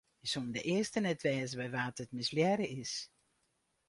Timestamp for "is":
2.81-2.93